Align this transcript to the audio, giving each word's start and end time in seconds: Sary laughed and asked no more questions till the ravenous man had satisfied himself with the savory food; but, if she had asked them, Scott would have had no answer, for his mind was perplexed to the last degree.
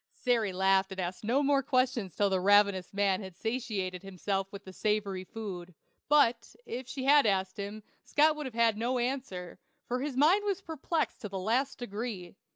Sary 0.15 0.51
laughed 0.51 0.91
and 0.91 0.99
asked 0.99 1.23
no 1.23 1.43
more 1.43 1.61
questions 1.61 2.15
till 2.15 2.31
the 2.31 2.39
ravenous 2.39 2.91
man 2.91 3.21
had 3.21 3.37
satisfied 3.37 4.01
himself 4.01 4.51
with 4.51 4.63
the 4.65 4.73
savory 4.73 5.23
food; 5.23 5.75
but, 6.09 6.55
if 6.65 6.87
she 6.87 7.03
had 7.03 7.27
asked 7.27 7.57
them, 7.57 7.83
Scott 8.03 8.35
would 8.35 8.47
have 8.47 8.55
had 8.55 8.79
no 8.79 8.97
answer, 8.97 9.59
for 9.85 9.99
his 10.01 10.17
mind 10.17 10.43
was 10.43 10.59
perplexed 10.59 11.21
to 11.21 11.29
the 11.29 11.37
last 11.37 11.77
degree. 11.77 12.35